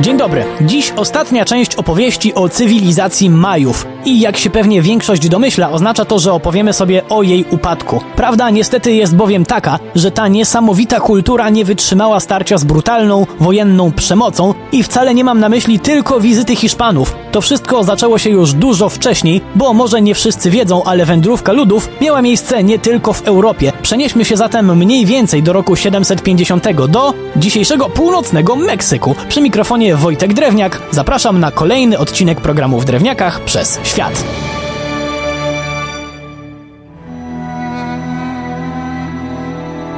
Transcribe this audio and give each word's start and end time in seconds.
Dzień 0.00 0.16
dobry. 0.16 0.44
Dziś 0.60 0.92
ostatnia 0.96 1.44
część 1.44 1.74
opowieści 1.74 2.34
o 2.34 2.48
cywilizacji 2.48 3.30
Majów. 3.30 3.86
I 4.04 4.20
jak 4.20 4.36
się 4.36 4.50
pewnie 4.50 4.82
większość 4.82 5.28
domyśla, 5.28 5.70
oznacza 5.70 6.04
to, 6.04 6.18
że 6.18 6.32
opowiemy 6.32 6.72
sobie 6.72 7.08
o 7.08 7.22
jej 7.22 7.44
upadku. 7.50 8.00
Prawda 8.16 8.50
niestety 8.50 8.92
jest 8.92 9.16
bowiem 9.16 9.44
taka, 9.44 9.78
że 9.94 10.10
ta 10.10 10.28
niesamowita 10.28 11.00
kultura 11.00 11.50
nie 11.50 11.64
wytrzymała 11.64 12.20
starcia 12.20 12.58
z 12.58 12.64
brutalną, 12.64 13.26
wojenną 13.40 13.92
przemocą 13.92 14.54
i 14.72 14.82
wcale 14.82 15.14
nie 15.14 15.24
mam 15.24 15.40
na 15.40 15.48
myśli 15.48 15.78
tylko 15.78 16.20
wizyty 16.20 16.56
Hiszpanów. 16.56 17.14
To 17.32 17.40
wszystko 17.40 17.84
zaczęło 17.84 18.18
się 18.18 18.30
już 18.30 18.52
dużo 18.52 18.88
wcześniej, 18.88 19.40
bo 19.54 19.74
może 19.74 20.02
nie 20.02 20.14
wszyscy 20.14 20.50
wiedzą, 20.50 20.84
ale 20.84 21.06
wędrówka 21.06 21.52
ludów 21.52 21.88
miała 22.00 22.22
miejsce 22.22 22.64
nie 22.64 22.78
tylko 22.78 23.12
w 23.12 23.22
Europie. 23.22 23.72
Przenieśmy 23.88 24.24
się 24.24 24.36
zatem 24.36 24.76
mniej 24.76 25.06
więcej 25.06 25.42
do 25.42 25.52
roku 25.52 25.76
750 25.76 26.64
do 26.88 27.14
dzisiejszego 27.36 27.88
północnego 27.88 28.56
Meksyku. 28.56 29.14
Przy 29.28 29.40
mikrofonie 29.40 29.96
Wojtek 29.96 30.34
Drewniak 30.34 30.82
zapraszam 30.90 31.40
na 31.40 31.50
kolejny 31.50 31.98
odcinek 31.98 32.40
programu 32.40 32.80
w 32.80 32.84
Drewniakach 32.84 33.44
przez 33.44 33.80
świat. 33.84 34.24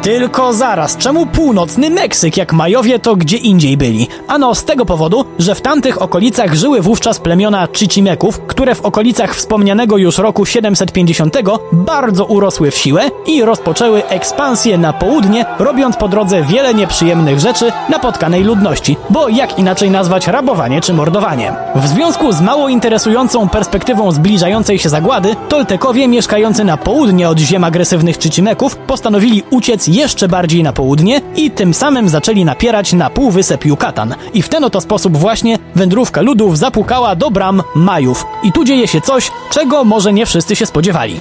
Tylko 0.03 0.53
zaraz, 0.53 0.97
czemu 0.97 1.27
północny 1.27 1.91
Meksyk, 1.91 2.37
jak 2.37 2.53
Majowie 2.53 2.99
to 2.99 3.17
gdzie 3.17 3.37
indziej 3.37 3.77
byli? 3.77 4.09
Ano 4.29 4.55
z 4.55 4.65
tego 4.65 4.87
powodu, 4.87 5.25
że 5.39 5.55
w 5.55 5.61
tamtych 5.61 6.03
okolicach 6.03 6.55
żyły 6.55 6.81
wówczas 6.81 7.19
plemiona 7.19 7.69
Chichimeków, 7.77 8.41
które 8.47 8.75
w 8.75 8.81
okolicach 8.81 9.35
wspomnianego 9.35 9.97
już 9.97 10.19
roku 10.19 10.47
750 10.47 11.37
bardzo 11.73 12.25
urosły 12.25 12.71
w 12.71 12.77
siłę 12.77 13.11
i 13.27 13.45
rozpoczęły 13.45 14.07
ekspansję 14.07 14.79
na 14.79 14.93
południe, 14.93 15.45
robiąc 15.59 15.97
po 15.97 16.09
drodze 16.09 16.43
wiele 16.43 16.75
nieprzyjemnych 16.75 17.41
rzeczy 17.41 17.73
napotkanej 17.89 18.45
ludności, 18.45 18.97
bo 19.11 19.29
jak 19.29 19.59
inaczej 19.59 19.91
nazwać 19.91 20.27
rabowanie 20.27 20.80
czy 20.80 20.95
mordowanie. 20.95 21.52
W 21.74 21.87
związku 21.87 22.33
z 22.33 22.41
mało 22.41 22.69
interesującą 22.69 23.49
perspektywą 23.49 24.13
zbliżającej 24.13 24.79
się 24.79 24.89
zagłady, 24.89 25.37
Toltekowie 25.49 26.09
mieszkający 26.09 26.65
na 26.65 26.77
południe 26.77 27.29
od 27.29 27.39
ziem 27.39 27.65
agresywnych 27.65 28.17
Chichimeków 28.19 28.77
postanowili 28.77 29.43
uciec 29.51 29.90
jeszcze 29.91 30.29
bardziej 30.29 30.63
na 30.63 30.73
południe 30.73 31.21
i 31.37 31.51
tym 31.51 31.74
samym 31.74 32.09
zaczęli 32.09 32.45
napierać 32.45 32.93
na 32.93 33.10
półwysep 33.10 33.65
Yucatan. 33.65 34.15
I 34.35 34.43
w 34.43 34.49
ten 34.49 34.65
oto 34.65 34.80
sposób 34.80 35.16
właśnie 35.16 35.59
wędrówka 35.74 36.21
ludów 36.21 36.59
zapukała 36.59 37.16
do 37.16 37.30
bram 37.30 37.63
Majów. 37.74 38.27
I 38.43 38.52
tu 38.52 38.65
dzieje 38.65 38.88
się 38.88 39.01
coś, 39.01 39.30
czego 39.51 39.85
może 39.85 40.13
nie 40.13 40.27
wszyscy 40.27 40.57
się 40.57 40.66
spodziewali. 40.66 41.21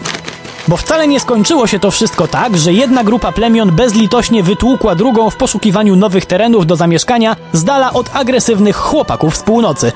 Bo 0.67 0.78
wcale 0.78 1.08
nie 1.08 1.20
skończyło 1.20 1.67
się 1.67 1.80
to 1.80 1.92
wszystko 1.92 2.28
tak, 2.28 2.58
że 2.58 2.73
jedna 2.73 3.03
grupa 3.03 3.31
plemion 3.31 3.72
bezlitośnie 3.72 4.44
wytłukła 4.44 4.95
drugą 4.95 5.30
w 5.30 5.36
poszukiwaniu 5.36 5.95
nowych 5.95 6.25
terenów 6.25 6.66
do 6.66 6.75
zamieszkania 6.75 7.36
z 7.53 7.64
dala 7.64 7.94
od 7.94 8.16
agresywnych 8.16 8.75
chłopaków 8.75 9.38
z 9.38 9.44
północy. 9.44 9.92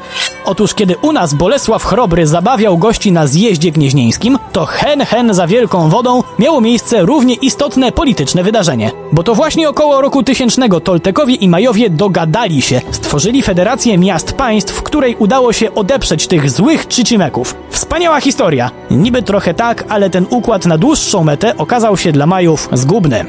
Otóż 0.46 0.74
kiedy 0.74 0.98
u 0.98 1.12
nas 1.12 1.34
Bolesław 1.34 1.84
Chrobry 1.84 2.28
zabawiał 2.28 2.78
gości 2.78 3.12
na 3.12 3.28
zjeździe 3.28 3.72
gnieźnieńskim, 3.72 4.38
to 4.52 4.66
hen 4.66 5.02
hen 5.02 5.34
za 5.34 5.48
wielką 5.48 5.90
wodą 5.90 6.24
miało 6.40 6.62
miejsce 6.62 7.02
równie 7.02 7.36
istotne 7.36 7.92
polityczne 7.92 8.44
wydarzenie. 8.44 8.92
Bo 9.12 9.24
to 9.24 9.36
właśnie 9.36 9.70
około 9.70 10.02
roku 10.02 10.24
tysięcznego 10.24 10.80
Toltekowie 10.80 11.36
i 11.36 11.50
Majowie 11.50 11.90
dogadali 11.90 12.62
się, 12.62 12.82
stworzyli 12.92 13.42
federację 13.42 13.98
miast 13.98 14.34
państw, 14.34 14.74
w 14.74 14.84
której 14.84 15.16
udało 15.20 15.54
się 15.54 15.76
odeprzeć 15.76 16.28
tych 16.28 16.50
złych 16.50 16.88
Chichimeków. 16.90 17.56
Wspaniała 17.70 18.22
historia. 18.22 18.72
Niby 18.92 19.22
trochę 19.22 19.54
tak, 19.54 19.84
ale 19.90 20.10
ten 20.10 20.26
układ 20.30 20.66
na 20.66 20.78
dłuższą 20.78 21.24
metę 21.24 21.58
okazał 21.58 21.98
się 21.98 22.12
dla 22.12 22.26
Majów 22.26 22.70
zgubny. 22.74 23.26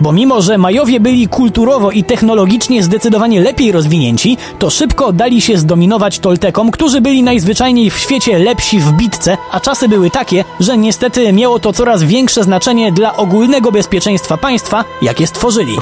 Bo 0.00 0.12
mimo, 0.12 0.42
że 0.42 0.58
Majowie 0.58 1.00
byli 1.00 1.28
kulturowo 1.28 1.90
i 1.90 2.04
technologicznie 2.04 2.82
zdecydowanie 2.82 3.40
lepiej 3.40 3.72
rozwinięci, 3.72 4.36
to 4.58 4.70
szybko 4.70 5.12
dali 5.12 5.40
się 5.40 5.58
zdominować 5.58 6.18
Toltekom, 6.26 6.70
którzy 6.70 7.00
byli 7.00 7.22
najzwyczajniej 7.22 7.90
w 7.90 7.98
świecie 7.98 8.38
lepsi 8.38 8.80
w 8.80 8.92
bitce, 8.92 9.38
a 9.52 9.60
czasy 9.60 9.88
były 9.88 10.10
takie, 10.10 10.44
że 10.60 10.78
niestety 10.78 11.32
miało 11.32 11.58
to 11.58 11.72
coraz 11.72 12.02
większe 12.02 12.42
znaczenie 12.42 12.92
dla 12.92 13.16
ogólnego 13.16 13.72
bezpieczeństwa 13.72 14.36
państwa, 14.36 14.84
jakie 15.02 15.26
stworzyli. 15.26 15.76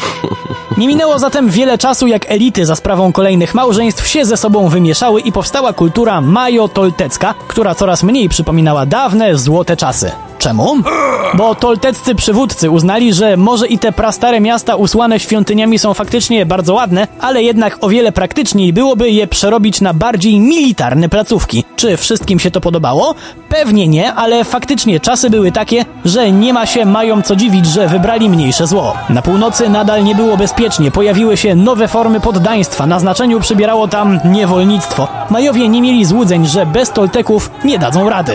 Nie 0.77 0.88
minęło 0.88 1.19
zatem 1.19 1.50
wiele 1.50 1.78
czasu, 1.78 2.06
jak 2.06 2.31
elity 2.31 2.66
za 2.66 2.77
sprawą 2.77 3.12
kolejnych 3.12 3.54
małżeństw 3.54 4.06
się 4.06 4.25
ze 4.25 4.37
sobą 4.37 4.69
wymieszały 4.69 5.21
i 5.21 5.33
powstała 5.33 5.72
kultura 5.72 6.21
majo-toltecka, 6.21 7.34
która 7.49 7.75
coraz 7.75 8.03
mniej 8.03 8.28
przypominała 8.28 8.87
dawne, 8.87 9.38
złote 9.38 9.77
czasy. 9.77 10.10
Czemu? 10.38 10.77
Bo 11.37 11.55
tolteccy 11.55 12.15
przywódcy 12.15 12.71
uznali, 12.71 13.15
że 13.15 13.37
może 13.37 13.67
i 13.67 13.78
te 13.78 13.93
prastare 13.93 14.41
miasta 14.41 14.77
usłane 14.77 15.21
świątyniami 15.21 15.78
są 15.78 15.95
faktycznie 15.95 16.47
bardzo 16.47 16.75
ładne, 16.75 17.06
ale 17.21 17.43
jednak 17.43 17.78
o 17.81 17.89
wiele 17.89 18.12
praktyczniej 18.12 18.72
byłoby 18.72 19.11
je 19.11 19.27
przerobić 19.27 19.81
na 19.81 19.95
bardziej 19.95 20.41
militarne 20.41 21.09
placówki. 21.09 21.65
Czy 21.77 21.97
wszystkim 21.97 22.39
się 22.41 22.50
to 22.50 22.61
podobało? 22.61 23.15
Pewnie 23.49 23.89
nie, 23.89 24.12
ale 24.12 24.45
faktycznie 24.45 25.00
czasy 25.00 25.31
były 25.31 25.53
takie, 25.53 25.84
że 26.05 26.33
nie 26.33 26.53
ma 26.53 26.67
się 26.67 26.87
mają 26.87 27.22
co 27.22 27.37
dziwić, 27.37 27.66
że 27.66 27.89
wybrali 27.89 28.31
mniejsze 28.31 28.66
zło. 28.66 28.95
Na 29.09 29.22
północy 29.22 29.69
nadal 29.69 30.05
nie 30.05 30.15
było 30.15 30.37
bezpiecznie, 30.37 30.91
pojawiły 30.91 31.37
się 31.37 31.55
nowe 31.55 31.89
formy 31.89 32.21
poddaństwa, 32.21 32.87
na 32.87 33.01
znaczeniu 33.01 33.41
przybierało 33.41 33.89
tam 33.89 34.21
niewolnictwo. 34.25 35.09
Majowie 35.31 35.69
nie 35.69 35.83
mieli 35.83 36.05
złudzeń, 36.05 36.47
że 36.47 36.66
bez 36.66 36.91
Tolteków 36.91 37.51
nie 37.65 37.78
dadzą 37.78 38.11
rady. 38.11 38.33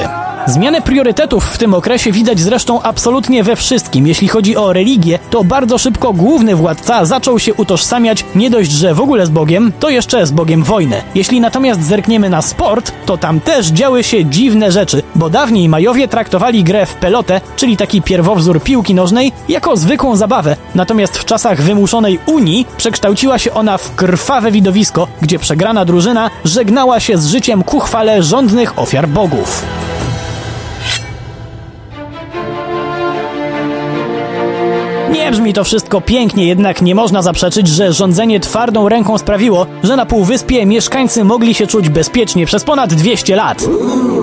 Zmianę 0.47 0.81
priorytetów 0.81 1.45
w 1.45 1.57
tym 1.57 1.73
okresie 1.73 2.11
widać 2.11 2.39
zresztą 2.39 2.81
absolutnie 2.81 3.43
we 3.43 3.55
wszystkim. 3.55 4.07
Jeśli 4.07 4.27
chodzi 4.27 4.57
o 4.57 4.73
religię, 4.73 5.19
to 5.29 5.43
bardzo 5.43 5.77
szybko 5.77 6.13
główny 6.13 6.55
władca 6.55 7.05
zaczął 7.05 7.39
się 7.39 7.53
utożsamiać 7.53 8.25
nie 8.35 8.49
dość, 8.49 8.71
że 8.71 8.93
w 8.93 9.01
ogóle 9.01 9.25
z 9.25 9.29
Bogiem, 9.29 9.71
to 9.79 9.89
jeszcze 9.89 10.27
z 10.27 10.31
Bogiem 10.31 10.63
wojny. 10.63 11.01
Jeśli 11.15 11.41
natomiast 11.41 11.83
zerkniemy 11.83 12.29
na 12.29 12.41
sport, 12.41 12.91
to 13.05 13.17
tam 13.17 13.39
też 13.39 13.67
działy 13.67 14.03
się 14.03 14.25
dziwne 14.25 14.71
rzeczy, 14.71 15.03
bo 15.15 15.29
dawniej 15.29 15.69
Majowie 15.69 16.07
traktowali 16.07 16.63
grę 16.63 16.85
w 16.85 16.93
pelotę, 16.93 17.41
czyli 17.55 17.77
taki 17.77 18.01
pierwowzór 18.01 18.63
piłki 18.63 18.95
nożnej, 18.95 19.31
jako 19.49 19.77
zwykłą 19.77 20.15
zabawę. 20.15 20.55
Natomiast 20.75 21.17
w 21.17 21.25
czasach 21.25 21.61
wymuszonej 21.61 22.19
Unii 22.25 22.67
przekształciła 22.77 23.39
się 23.39 23.53
ona 23.53 23.77
w 23.77 23.95
krwawe 23.95 24.51
widowisko, 24.51 25.07
gdzie 25.21 25.39
przegrana 25.39 25.85
drużyna 25.85 26.29
żegnała 26.45 26.99
się 26.99 27.17
z 27.17 27.27
życiem 27.27 27.63
ku 27.63 27.79
chwale 27.79 28.23
rządnych 28.23 28.79
ofiar 28.79 29.07
bogów. 29.07 29.65
Nie 35.11 35.31
brzmi 35.31 35.53
to 35.53 35.63
wszystko 35.63 36.01
pięknie, 36.01 36.47
jednak 36.47 36.81
nie 36.81 36.95
można 36.95 37.21
zaprzeczyć, 37.21 37.67
że 37.67 37.93
rządzenie 37.93 38.39
twardą 38.39 38.89
ręką 38.89 39.17
sprawiło, 39.17 39.65
że 39.83 39.95
na 39.95 40.05
półwyspie 40.05 40.65
mieszkańcy 40.65 41.23
mogli 41.23 41.53
się 41.53 41.67
czuć 41.67 41.89
bezpiecznie 41.89 42.45
przez 42.45 42.63
ponad 42.63 42.93
200 42.93 43.35
lat. 43.35 43.61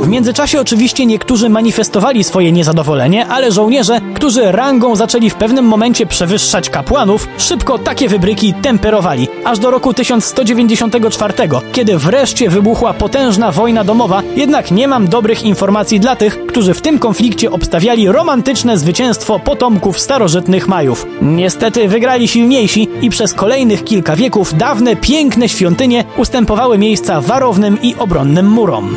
W 0.00 0.08
międzyczasie 0.08 0.60
oczywiście 0.60 1.06
niektórzy 1.06 1.48
manifestowali 1.48 2.24
swoje 2.24 2.52
niezadowolenie, 2.52 3.26
ale 3.26 3.52
żołnierze, 3.52 4.00
którzy 4.14 4.52
rangą 4.52 4.96
zaczęli 4.96 5.30
w 5.30 5.34
pewnym 5.34 5.64
momencie 5.64 6.06
przewyższać 6.06 6.70
kapłanów, 6.70 7.28
szybko 7.38 7.78
takie 7.78 8.08
wybryki 8.08 8.54
temperowali, 8.54 9.28
aż 9.44 9.58
do 9.58 9.70
roku 9.70 9.94
1194, 9.94 11.34
kiedy 11.72 11.98
wreszcie 11.98 12.50
wybuchła 12.50 12.94
potężna 12.94 13.52
wojna 13.52 13.84
domowa, 13.84 14.22
jednak 14.36 14.70
nie 14.70 14.88
mam 14.88 15.08
dobrych 15.08 15.42
informacji 15.42 16.00
dla 16.00 16.16
tych, 16.16 16.46
którzy 16.46 16.74
w 16.74 16.82
tym 16.82 16.98
konflikcie 16.98 17.50
obstawiali 17.50 18.08
romantyczne 18.08 18.78
zwycięstwo 18.78 19.38
potomków 19.38 20.00
starożytnych 20.00 20.68
Majów. 20.76 21.06
Niestety 21.22 21.88
wygrali 21.88 22.28
silniejsi 22.28 22.88
i 23.02 23.10
przez 23.10 23.34
kolejnych 23.34 23.84
kilka 23.84 24.16
wieków 24.16 24.56
dawne, 24.56 24.96
piękne 24.96 25.48
świątynie 25.48 26.04
ustępowały 26.16 26.78
miejsca 26.78 27.20
warownym 27.20 27.82
i 27.82 27.94
obronnym 27.94 28.48
murom. 28.50 28.96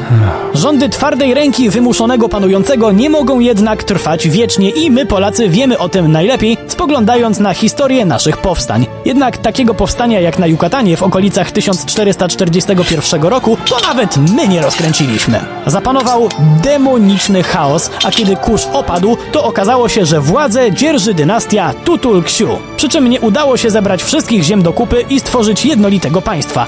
Rządy 0.53 0.89
twardej 0.89 1.33
ręki 1.33 1.69
wymuszonego 1.69 2.29
panującego 2.29 2.91
nie 2.91 3.09
mogą 3.09 3.39
jednak 3.39 3.83
trwać 3.83 4.29
wiecznie 4.29 4.69
i 4.69 4.91
my 4.91 5.05
Polacy 5.05 5.49
wiemy 5.49 5.77
o 5.77 5.89
tym 5.89 6.11
najlepiej, 6.11 6.57
spoglądając 6.67 7.39
na 7.39 7.53
historię 7.53 8.05
naszych 8.05 8.37
powstań. 8.37 8.85
Jednak 9.05 9.37
takiego 9.37 9.73
powstania 9.73 10.19
jak 10.19 10.39
na 10.39 10.47
Yucatanie 10.47 10.97
w 10.97 11.03
okolicach 11.03 11.51
1441 11.51 13.21
roku 13.21 13.57
to 13.69 13.77
nawet 13.87 14.17
my 14.35 14.47
nie 14.47 14.61
rozkręciliśmy. 14.61 15.39
Zapanował 15.65 16.29
demoniczny 16.63 17.43
chaos, 17.43 17.91
a 18.05 18.11
kiedy 18.11 18.35
kurz 18.35 18.65
opadł, 18.73 19.17
to 19.31 19.43
okazało 19.43 19.89
się, 19.89 20.05
że 20.05 20.21
władzę 20.21 20.71
dzierży 20.71 21.13
dynastia 21.13 21.68
Tutul-Ksiu. 21.73 22.47
Przy 22.77 22.89
czym 22.89 23.09
nie 23.09 23.21
udało 23.21 23.57
się 23.57 23.69
zebrać 23.69 24.03
wszystkich 24.03 24.43
ziem 24.43 24.61
do 24.61 24.73
kupy 24.73 25.05
i 25.09 25.19
stworzyć 25.19 25.65
jednolitego 25.65 26.21
państwa. 26.21 26.67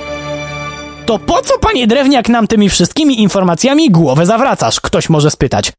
To 1.05 1.19
po 1.19 1.41
co, 1.41 1.59
panie 1.59 1.87
Drewniak, 1.87 2.29
nam 2.29 2.47
tymi 2.47 2.69
wszystkimi 2.69 3.21
informacjami 3.21 3.89
głowę 3.89 4.25
zawracasz? 4.25 4.81
Ktoś 4.81 5.09
może 5.09 5.31
spytać. 5.31 5.73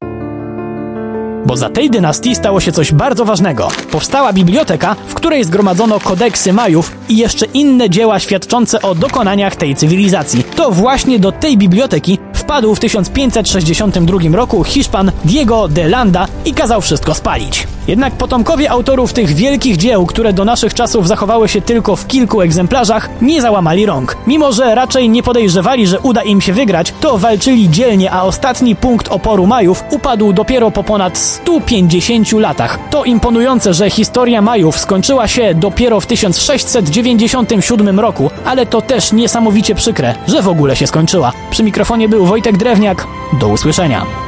Bo 1.46 1.56
za 1.56 1.70
tej 1.70 1.90
dynastii 1.90 2.34
stało 2.34 2.60
się 2.60 2.72
coś 2.72 2.92
bardzo 2.92 3.24
ważnego. 3.24 3.68
Powstała 3.90 4.32
biblioteka, 4.32 4.96
w 5.08 5.14
której 5.14 5.44
zgromadzono 5.44 6.00
kodeksy 6.00 6.52
Majów 6.52 6.92
i 7.08 7.16
jeszcze 7.16 7.46
inne 7.46 7.90
dzieła 7.90 8.20
świadczące 8.20 8.82
o 8.82 8.94
dokonaniach 8.94 9.56
tej 9.56 9.74
cywilizacji. 9.74 10.44
To 10.44 10.70
właśnie 10.70 11.18
do 11.18 11.32
tej 11.32 11.56
biblioteki 11.56 12.18
wpadł 12.34 12.74
w 12.74 12.80
1562 12.80 14.18
roku 14.32 14.64
Hiszpan 14.64 15.12
Diego 15.24 15.68
de 15.68 15.88
Landa 15.88 16.26
i 16.44 16.54
kazał 16.54 16.80
wszystko 16.80 17.14
spalić. 17.14 17.66
Jednak 17.88 18.14
potomkowie 18.14 18.70
autorów 18.70 19.12
tych 19.12 19.34
wielkich 19.34 19.76
dzieł, 19.76 20.06
które 20.06 20.32
do 20.32 20.44
naszych 20.44 20.74
czasów 20.74 21.08
zachowały 21.08 21.48
się 21.48 21.60
tylko 21.60 21.96
w 21.96 22.06
kilku 22.06 22.40
egzemplarzach, 22.40 23.08
nie 23.22 23.42
załamali 23.42 23.86
rąk. 23.86 24.16
Mimo, 24.26 24.52
że 24.52 24.74
raczej 24.74 25.08
nie 25.08 25.22
podejrzewali, 25.22 25.88
że 25.88 26.00
uda 26.00 26.22
im 26.22 26.40
się 26.40 26.52
wygrać, 26.52 26.94
to 27.00 27.18
walczyli 27.18 27.70
dzielnie, 27.70 28.12
a 28.12 28.22
ostatni 28.22 28.76
punkt 28.76 29.08
oporu 29.08 29.46
Majów 29.46 29.84
upadł 29.90 30.32
dopiero 30.32 30.70
po 30.70 30.84
ponad 30.84 31.18
150 31.18 32.32
latach. 32.32 32.78
To 32.90 33.04
imponujące, 33.04 33.74
że 33.74 33.90
historia 33.90 34.42
Majów 34.42 34.78
skończyła 34.78 35.28
się 35.28 35.54
dopiero 35.54 36.00
w 36.00 36.06
1697 36.06 38.00
roku, 38.00 38.30
ale 38.44 38.66
to 38.66 38.82
też 38.82 39.12
niesamowicie 39.12 39.74
przykre, 39.74 40.14
że 40.28 40.42
w 40.42 40.48
ogóle 40.48 40.76
się 40.76 40.86
skończyła. 40.86 41.32
Przy 41.50 41.62
mikrofonie 41.62 42.08
był 42.08 42.26
Wojtek 42.26 42.56
Drewniak. 42.56 43.06
Do 43.40 43.48
usłyszenia. 43.48 44.21